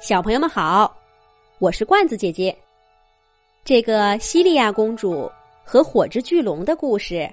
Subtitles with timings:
[0.00, 0.96] 小朋友们好，
[1.58, 2.56] 我是罐子姐姐。
[3.62, 5.30] 这个西利亚公主
[5.62, 7.30] 和火之巨龙的故事，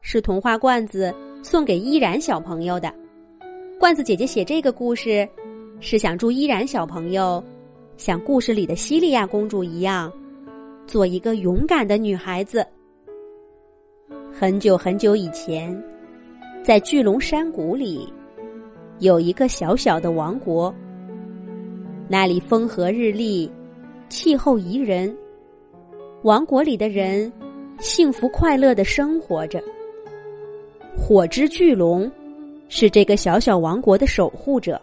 [0.00, 2.92] 是童话罐子送给依然小朋友的。
[3.78, 5.26] 罐子姐姐写这个故事，
[5.78, 7.42] 是想祝依然小朋友
[7.96, 10.12] 像故事里的西利亚公主一样，
[10.88, 12.66] 做一个勇敢的女孩子。
[14.32, 15.80] 很久很久以前，
[16.64, 18.12] 在巨龙山谷里，
[18.98, 20.74] 有一个小小的王国。
[22.10, 23.50] 那里风和日丽，
[24.08, 25.14] 气候宜人，
[26.22, 27.30] 王国里的人
[27.80, 29.62] 幸福快乐的生活着。
[30.96, 32.10] 火之巨龙
[32.70, 34.80] 是这个小小王国的守护者。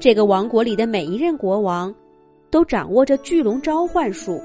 [0.00, 1.94] 这个王国里的每一任国王
[2.50, 4.42] 都掌握着巨龙召唤术。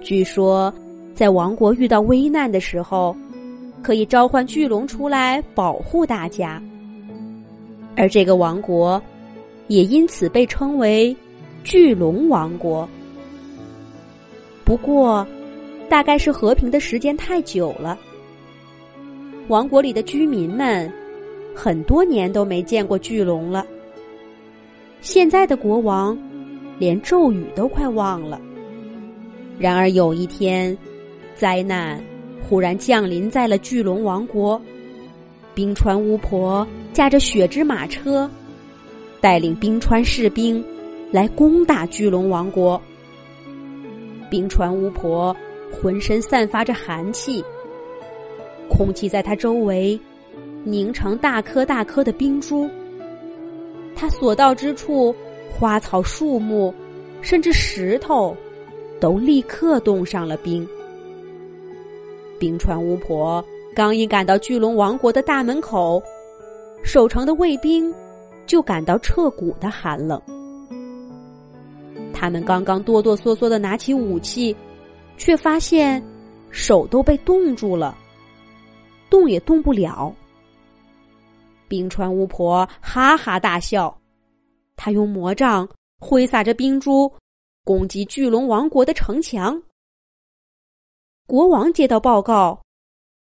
[0.00, 0.74] 据说，
[1.14, 3.16] 在王国遇到危难的时候，
[3.80, 6.60] 可以召唤巨龙出来保护大家。
[7.96, 9.00] 而这个王国。
[9.68, 11.14] 也因此被称为
[11.64, 12.88] 巨龙王国。
[14.64, 15.26] 不过，
[15.88, 17.98] 大概是和平的时间太久了，
[19.48, 20.92] 王国里的居民们
[21.54, 23.64] 很多年都没见过巨龙了。
[25.00, 26.18] 现在的国王
[26.78, 28.40] 连咒语都快忘了。
[29.58, 30.76] 然而有一天，
[31.36, 32.02] 灾难
[32.48, 34.60] 忽然降临在了巨龙王国，
[35.54, 38.28] 冰川巫婆驾着雪之马车。
[39.20, 40.64] 带领冰川士兵
[41.10, 42.80] 来攻打巨龙王国。
[44.30, 45.34] 冰川巫婆
[45.72, 47.44] 浑身散发着寒气，
[48.68, 49.98] 空气在她周围
[50.64, 52.68] 凝成大颗大颗的冰珠。
[53.94, 55.14] 她所到之处，
[55.50, 56.74] 花草树木，
[57.22, 58.36] 甚至石头，
[59.00, 60.66] 都立刻冻上了冰。
[62.38, 63.42] 冰川巫婆
[63.74, 66.02] 刚一赶到巨龙王国的大门口，
[66.82, 67.94] 守城的卫兵。
[68.46, 70.20] 就感到彻骨的寒冷。
[72.14, 74.56] 他们刚刚哆哆嗦嗦的拿起武器，
[75.18, 76.02] 却发现
[76.50, 77.96] 手都被冻住了，
[79.10, 80.14] 动也动不了。
[81.68, 83.94] 冰川巫婆哈哈大笑，
[84.76, 85.68] 她用魔杖
[85.98, 87.12] 挥洒着冰珠，
[87.64, 89.60] 攻击巨龙王国的城墙。
[91.26, 92.58] 国王接到报告，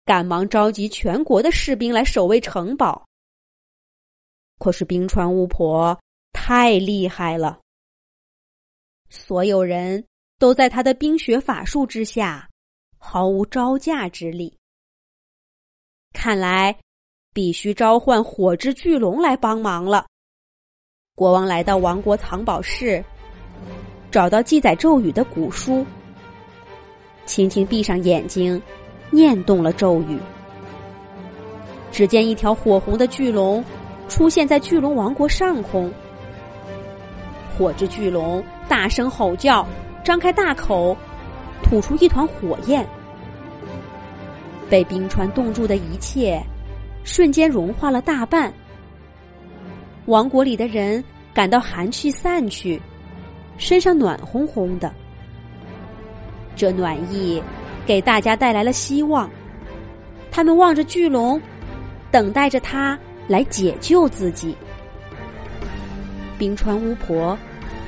[0.05, 3.03] 赶忙召集全国的士兵来守卫城堡。
[4.65, 6.01] 可是冰川巫婆
[6.33, 7.61] 太厉害了，
[9.11, 10.03] 所有人
[10.39, 12.49] 都在她的冰雪法术之下，
[12.97, 14.57] 毫无招架之力。
[16.15, 16.75] 看来
[17.35, 20.07] 必须召唤火之巨龙来帮忙了。
[21.15, 23.05] 国王来到王国藏宝室，
[24.11, 25.85] 找到记载咒语的古书，
[27.27, 28.59] 轻轻闭上眼睛，
[29.11, 30.19] 念动了咒语。
[31.93, 33.63] 只见一条火红的巨龙。
[34.09, 35.93] 出现在巨龙王国上空，
[37.57, 39.67] 火之巨龙大声吼叫，
[40.05, 40.97] 张开大口，
[41.63, 42.87] 吐出一团火焰。
[44.71, 46.43] 被冰川冻住的一切，
[47.05, 48.53] 瞬间融化了大半。
[50.07, 52.81] 王国里的人感到寒气散去，
[53.57, 54.93] 身上暖烘烘的。
[56.57, 57.43] 这暖意
[57.87, 59.29] 给大家带来了希望，
[60.31, 61.41] 他们望着巨龙，
[62.11, 62.99] 等待着它。
[63.27, 64.57] 来解救自己，
[66.39, 67.39] 冰川巫婆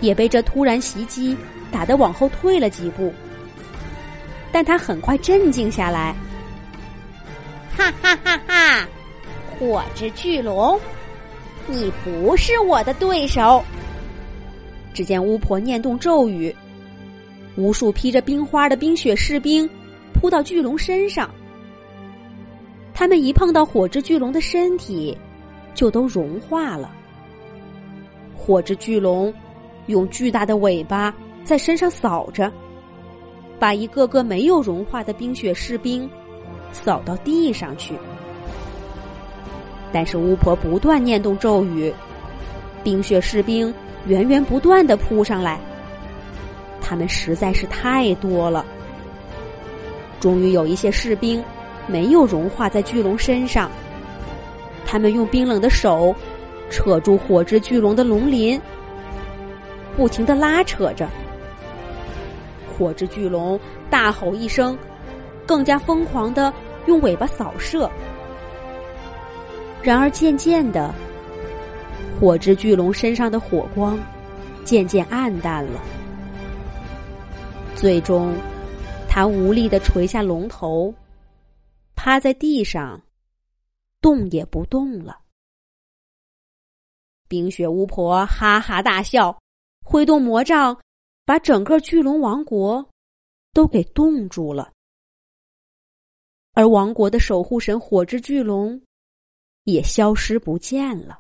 [0.01, 1.37] 也被这突然袭击
[1.71, 3.13] 打得往后退了几步，
[4.51, 6.15] 但她很快镇静下来。
[7.77, 8.89] 哈哈哈哈！
[9.59, 10.81] 火之巨龙，
[11.67, 13.63] 你不是我的对手。
[14.95, 16.55] 只见巫婆念动咒语，
[17.57, 19.69] 无数披着冰花的冰雪士兵
[20.15, 21.31] 扑到巨龙身上，
[22.95, 25.15] 他们一碰到火之巨龙的身体。
[25.77, 26.91] 就都融化了。
[28.37, 29.33] 火之巨龙
[29.87, 31.15] 用巨大的尾巴
[31.45, 32.51] 在身上扫着，
[33.59, 36.09] 把一个个没有融化的冰雪士兵
[36.73, 37.95] 扫到地上去。
[39.93, 41.93] 但是巫婆不断念动咒语，
[42.83, 43.73] 冰雪士兵
[44.07, 45.61] 源源不断的扑上来，
[46.81, 48.65] 他们实在是太多了。
[50.21, 51.43] 终于有一些士兵
[51.87, 53.71] 没有融化在巨龙身上。
[54.87, 56.15] 他们用冰冷的手
[56.71, 58.61] 扯住火之巨龙的龙鳞，
[59.97, 61.09] 不停的拉扯着。
[62.79, 63.59] 火之巨龙
[63.91, 64.79] 大吼一声，
[65.45, 66.53] 更加疯狂的
[66.87, 67.91] 用尾巴扫射。
[69.83, 70.95] 然而渐渐的，
[72.19, 73.99] 火之巨龙身上的火光
[74.65, 75.81] 渐渐暗淡了，
[77.75, 78.35] 最终，
[79.09, 80.93] 他无力的垂下龙头，
[81.95, 83.01] 趴在地上。
[84.01, 85.21] 动也不动了。
[87.29, 89.37] 冰雪巫婆哈哈大笑，
[89.85, 90.81] 挥动魔杖，
[91.25, 92.89] 把整个巨龙王国
[93.53, 94.73] 都给冻住了。
[96.53, 98.81] 而王国的守护神火之巨龙
[99.65, 101.19] 也消失不见了。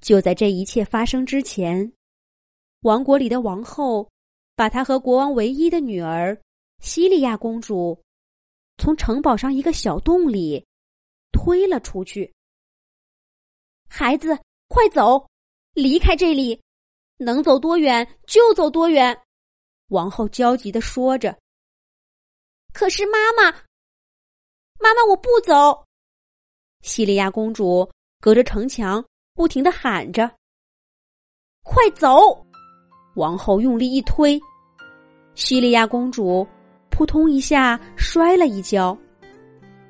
[0.00, 1.90] 就在这一切发生之前，
[2.80, 4.06] 王国里的王后
[4.54, 6.38] 把她和国王唯一的女儿
[6.80, 8.03] 西利亚公主
[8.78, 10.64] 从城堡上一个小洞里
[11.32, 12.32] 推了出去。
[13.88, 14.38] 孩子，
[14.68, 15.28] 快走，
[15.72, 16.60] 离开这里，
[17.18, 19.18] 能走多远就走多远。
[19.88, 21.36] 王后焦急的说着。
[22.72, 23.52] 可是妈妈，
[24.80, 25.84] 妈妈，我不走。
[26.82, 27.88] 西利亚公主
[28.20, 29.04] 隔着城墙
[29.34, 30.28] 不停的喊着
[31.62, 32.44] ：“快走！”
[33.14, 34.40] 王后用力一推，
[35.36, 36.44] 西利亚公主
[36.94, 38.96] 扑通一下摔了一跤，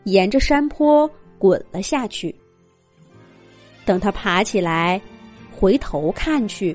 [0.05, 1.09] 沿着山坡
[1.39, 2.35] 滚了下去。
[3.85, 4.99] 等他爬起来，
[5.53, 6.75] 回头看去，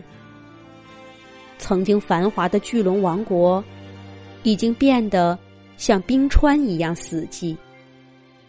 [1.58, 3.64] 曾经繁华的巨龙王国
[4.44, 5.38] 已经变得……
[5.78, 7.56] 像冰川一样死寂，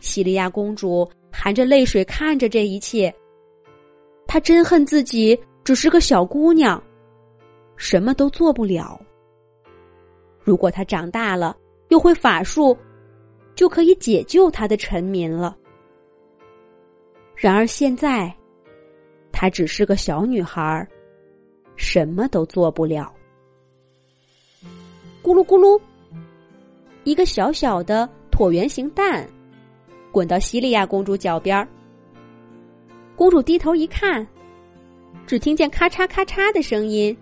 [0.01, 3.15] 西利亚公主含着泪水看着这一切。
[4.27, 6.83] 她真恨自己只是个小姑娘，
[7.77, 9.01] 什么都做不了。
[10.41, 11.57] 如果她长大了，
[11.91, 12.77] 又会法术，
[13.55, 15.57] 就可以解救他的臣民了。
[17.37, 18.35] 然而现在，
[19.31, 20.87] 她只是个小女孩，
[21.77, 23.13] 什么都做不了。
[25.23, 25.81] 咕噜咕噜。
[27.05, 29.27] 一个小小的椭圆形蛋，
[30.13, 31.67] 滚到西利亚公主脚边儿。
[33.17, 34.27] 公主低头一看，
[35.27, 37.17] 只听见咔嚓咔嚓的声音，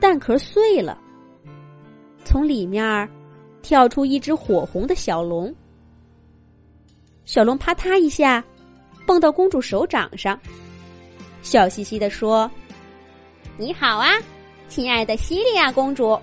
[0.00, 1.00] 蛋壳碎了。
[2.24, 3.08] 从里面
[3.62, 5.54] 跳出一只火红的小龙，
[7.24, 8.42] 小龙啪嗒一下
[9.06, 10.38] 蹦到公主手掌上，
[11.42, 12.50] 笑嘻嘻的说
[13.56, 14.10] ：“你好啊，
[14.68, 16.18] 亲爱的西利亚公主。”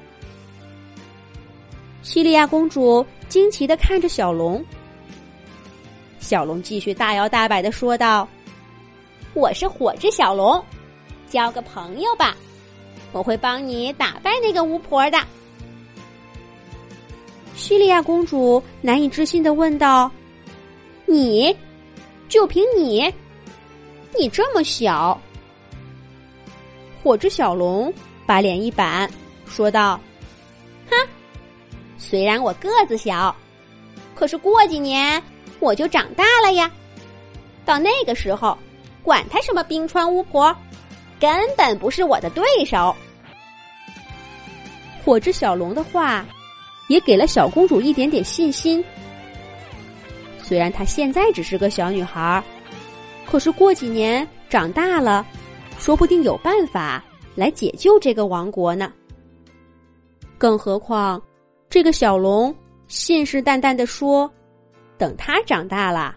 [2.03, 4.63] 西利亚公主惊奇的看着小龙，
[6.19, 8.27] 小龙继续大摇大摆的说道
[9.33, 10.63] ：“我是火之小龙，
[11.29, 12.35] 交个朋友吧，
[13.11, 15.17] 我会帮你打败那个巫婆的。”
[17.59, 20.09] 叙利亚公主难以置信的问道
[21.05, 21.53] ：“你，
[22.29, 23.13] 就凭你，
[24.17, 25.19] 你这么小？”
[27.03, 27.93] 火之小龙
[28.25, 29.11] 把脸一板，
[29.45, 29.99] 说道。
[31.97, 33.35] 虽然我个子小，
[34.15, 35.21] 可是过几年
[35.59, 36.71] 我就长大了呀。
[37.65, 38.57] 到那个时候，
[39.03, 40.55] 管他什么冰川巫婆，
[41.19, 42.95] 根本不是我的对手。
[45.05, 46.25] 火之小龙的话，
[46.89, 48.83] 也给了小公主一点点信心。
[50.37, 52.43] 虽然她现在只是个小女孩，
[53.25, 55.25] 可是过几年长大了，
[55.77, 57.01] 说不定有办法
[57.35, 58.91] 来解救这个王国呢。
[60.37, 61.21] 更何况。
[61.69, 62.53] 这个小龙
[62.87, 64.27] 信誓旦旦的说
[64.97, 66.15] ：“等他长大了，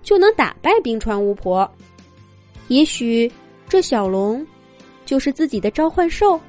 [0.00, 1.68] 就能打败冰川巫婆。
[2.68, 3.28] 也许
[3.68, 4.46] 这小龙
[5.04, 6.40] 就是自己的召唤兽。”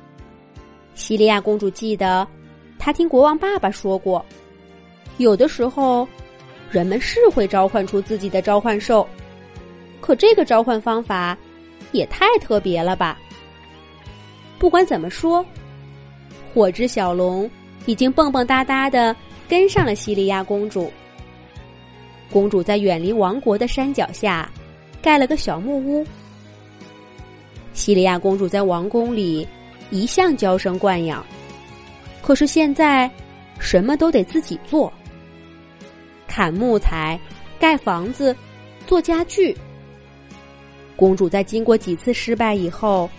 [0.93, 2.27] 西利亚公主记得，
[2.83, 4.25] 他听国王爸爸说过，
[5.15, 6.05] 有的时候
[6.69, 9.07] 人们是会召唤出自己的召唤兽，
[10.01, 11.37] 可这个召唤方法
[11.93, 13.17] 也太特别了吧！
[14.59, 15.45] 不管怎么说，
[16.53, 17.49] 火之小龙。
[17.85, 19.13] 已经蹦蹦哒哒的
[19.47, 20.89] 跟上了西利亚公主。
[22.31, 24.49] 公主在远离王国的山脚下
[25.01, 26.05] 盖了个小木屋。
[27.73, 29.45] 西利亚公主在王宫里
[29.89, 31.25] 一向娇生惯养，
[32.23, 33.11] 可是现在
[33.59, 34.91] 什么都得自己做：
[36.25, 37.19] 砍木材、
[37.59, 38.35] 盖房子、
[38.87, 39.55] 做家具。
[40.95, 43.09] 公主在经过几次失败以后，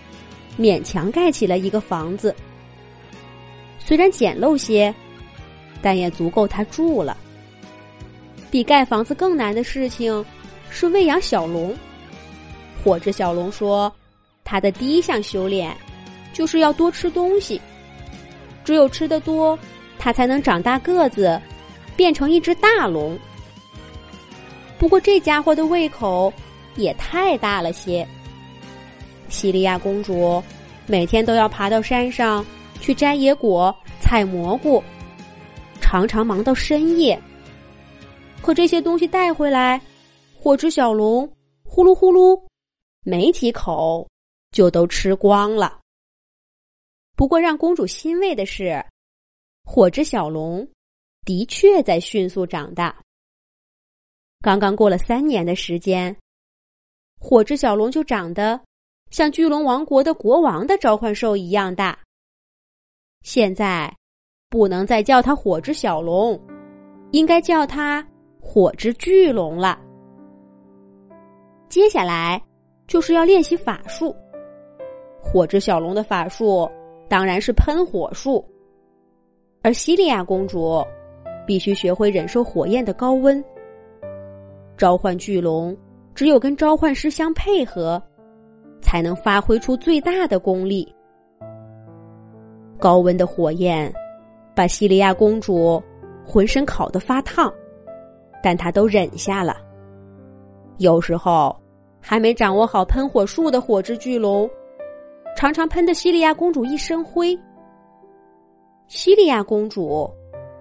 [0.57, 2.35] 勉强盖起了一个房子。
[3.77, 4.93] 虽然简陋些，
[5.83, 7.15] 但也足够他住了。
[8.49, 10.25] 比盖房子更难的事情
[10.71, 11.75] 是喂养小龙。
[12.83, 13.93] 火之小龙说
[14.43, 15.75] ：“他的第一项修炼
[16.33, 17.61] 就是要多吃东西，
[18.65, 19.57] 只有吃的多，
[19.97, 21.39] 它才能长大个子，
[21.95, 23.17] 变成一只大龙。”
[24.77, 26.33] 不过这家伙的胃口
[26.75, 28.05] 也太大了些。
[29.29, 30.43] 西利亚公主
[30.85, 32.45] 每天都要爬到山上。
[32.81, 34.83] 去摘野果、采蘑菇，
[35.81, 37.19] 常常忙到深夜。
[38.43, 39.81] 可这些东西带回来，
[40.37, 41.27] 火之小龙
[41.63, 42.39] 呼噜呼噜，
[43.03, 44.07] 没几口
[44.51, 45.79] 就都吃光了。
[47.15, 48.83] 不过让公主欣慰的是，
[49.63, 50.67] 火之小龙
[51.23, 52.95] 的确在迅速长大。
[54.41, 56.15] 刚刚过了三年的时间，
[57.19, 58.59] 火之小龙就长得
[59.09, 61.97] 像巨龙王国的国王的召唤兽一样大。
[63.23, 63.91] 现在
[64.49, 66.39] 不能再叫它火之小龙，
[67.11, 68.05] 应该叫它
[68.39, 69.81] 火之巨龙了。
[71.69, 72.39] 接下来
[72.87, 74.15] 就是要练习法术。
[75.19, 76.69] 火之小龙的法术
[77.07, 78.43] 当然是喷火术，
[79.61, 80.83] 而西利亚公主
[81.45, 83.43] 必须学会忍受火焰的高温。
[84.77, 85.75] 召唤巨龙，
[86.13, 88.01] 只有跟召唤师相配合，
[88.81, 90.93] 才能发挥出最大的功力。
[92.77, 93.93] 高温的火焰
[94.53, 95.81] 把西利亚公主
[96.25, 97.53] 浑身烤得发烫，
[98.43, 99.57] 但她都忍下了。
[100.77, 101.55] 有时候，
[102.01, 104.49] 还没掌握好喷火术的火之巨龙，
[105.35, 107.37] 常常喷的西利亚公主一身灰。
[108.87, 110.09] 西利亚公主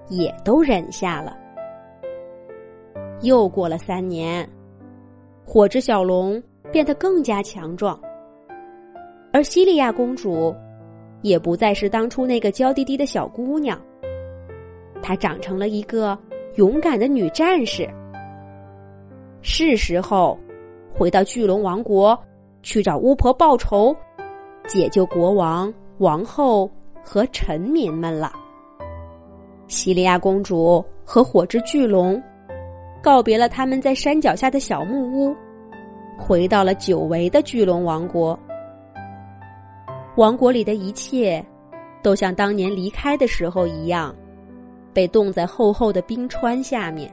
[0.08, 1.36] 也都忍下了。
[3.22, 4.46] 又过了三年，
[5.46, 7.98] 火之小龙变得更加强壮，
[9.32, 10.52] 而西利亚公主
[11.22, 13.80] 也不再是当初那个娇滴滴的小姑娘，
[15.00, 16.18] 她长成了一个
[16.56, 17.88] 勇敢的女战士。
[19.40, 20.36] 是时候
[20.90, 22.18] 回到巨龙王国
[22.62, 23.94] 去找巫婆报仇，
[24.66, 26.70] 解救国王、王后
[27.02, 28.32] 和臣民们了。
[29.66, 32.22] 西利亚公主和火之巨龙
[33.02, 35.34] 告别了他们在山脚下的小木屋，
[36.18, 38.38] 回到了久违的巨龙王国。
[40.16, 41.44] 王国里的一切
[42.02, 44.14] 都像当年离开的时候一样，
[44.92, 47.10] 被冻在厚厚的冰川下面。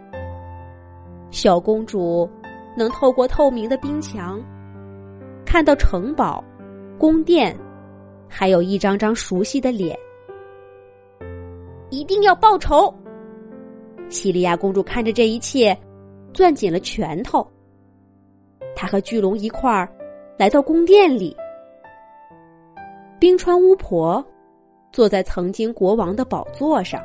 [1.31, 2.29] 小公主
[2.75, 4.39] 能透过透明的冰墙
[5.45, 6.43] 看到城堡、
[7.01, 7.57] 宫殿，
[8.29, 9.97] 还有一张张熟悉的脸。
[11.89, 12.93] 一定要报仇！
[14.07, 15.75] 西利亚公主看着这一切，
[16.31, 17.43] 攥紧了拳头。
[18.75, 19.91] 她和巨龙一块儿
[20.37, 21.35] 来到宫殿里，
[23.19, 24.23] 冰川巫婆
[24.91, 27.01] 坐在曾经国王的宝座上。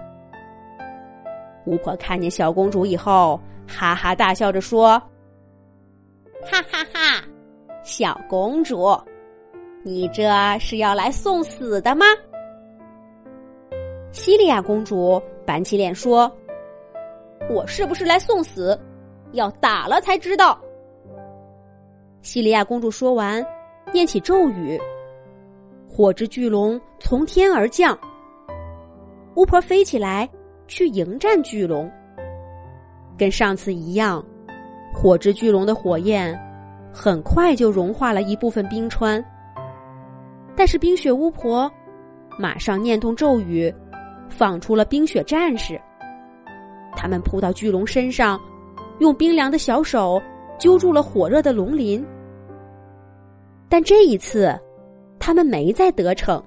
[1.64, 3.40] 巫婆看见小公主以后。
[3.66, 4.90] 哈哈大笑着说
[6.46, 7.24] ：“哈哈哈，
[7.82, 8.96] 小公主，
[9.86, 10.28] 你这
[10.58, 12.04] 是要来送死的吗？”
[14.10, 16.28] 西利亚公主板起脸说
[17.48, 18.76] ：“我是不是来送死？
[19.30, 20.60] 要打了才知道。”
[22.20, 23.40] 西利亚公主说完，
[23.92, 24.76] 念起咒语，
[25.88, 27.96] 火之巨龙从天而降，
[29.36, 30.28] 巫婆飞起来
[30.66, 31.88] 去迎战巨龙。
[33.16, 34.24] 跟上次一样，
[34.92, 36.36] 火之巨龙的火焰
[36.92, 39.24] 很快就融化了一部分冰川。
[40.56, 41.70] 但是冰雪巫婆
[42.38, 43.72] 马上念动咒语，
[44.28, 45.80] 放出了冰雪战士。
[46.96, 48.40] 他们扑到巨龙身上，
[49.00, 50.20] 用冰凉的小手
[50.58, 52.04] 揪住了火热的龙鳞。
[53.68, 54.58] 但这一次，
[55.18, 56.42] 他们没再得逞，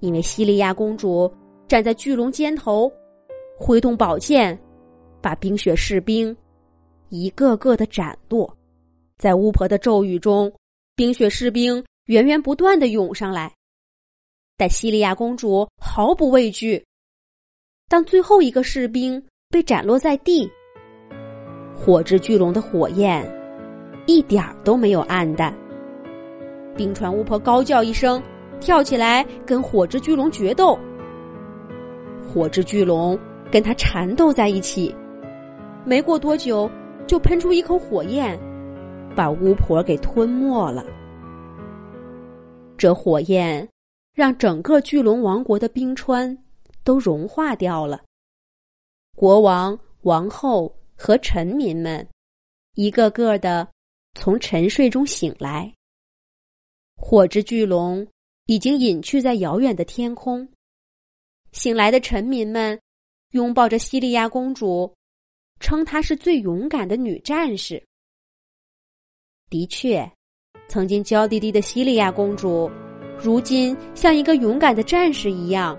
[0.00, 1.32] 因为西利亚公主
[1.66, 2.90] 站在巨龙肩头，
[3.58, 4.58] 挥动宝剑。
[5.20, 6.36] 把冰雪士兵
[7.08, 8.52] 一个个的斩落，
[9.18, 10.52] 在巫婆的咒语中，
[10.96, 11.80] 冰雪士兵
[12.12, 13.50] 源源不断的涌上来，
[14.58, 16.84] 但西利亚公主毫不畏惧。
[17.88, 20.46] 当最后一个士兵被斩落在地，
[21.74, 23.26] 火之巨龙的火焰
[24.04, 25.56] 一点儿都没有暗淡。
[26.76, 28.22] 冰川巫婆高叫一声，
[28.60, 30.78] 跳起来跟火之巨龙决斗。
[32.28, 33.18] 火之巨龙
[33.50, 34.94] 跟他缠斗在一起。
[35.86, 36.70] 没过多久，
[37.06, 38.38] 就喷出一口火焰，
[39.16, 40.84] 把巫婆给吞没了。
[42.82, 43.68] 这火焰
[44.12, 46.36] 让整个巨龙王国的冰川
[46.82, 48.02] 都融化掉了。
[49.14, 52.04] 国王、王后和臣民们
[52.74, 53.68] 一个个的
[54.18, 55.72] 从沉睡中醒来。
[56.96, 58.04] 火之巨龙
[58.46, 60.48] 已经隐去在遥远的天空。
[61.52, 62.76] 醒来的臣民们
[63.30, 64.92] 拥抱着西利亚公主。
[65.60, 67.86] 称她是最勇敢的女战士。
[69.48, 70.12] 的确，
[70.72, 72.70] 曾经娇滴滴的西利亚公主，
[73.18, 75.76] 如今像一个勇敢的战士一样，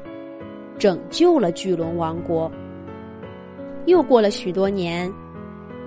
[0.78, 2.52] 拯救了巨龙王国。
[3.88, 5.12] 又过了许多年，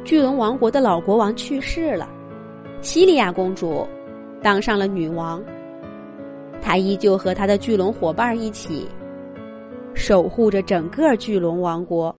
[0.02, 2.08] 巨龙王国的老国王去世了，
[2.80, 3.86] 西利亚公主
[4.42, 5.40] 当上了女王。
[6.60, 8.88] 她依旧和她的巨龙伙伴一起，
[9.94, 12.12] 守护着整个巨龙王国。